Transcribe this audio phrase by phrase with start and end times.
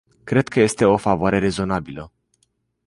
[0.23, 2.09] Cred că este un quid pro quo rezonabil.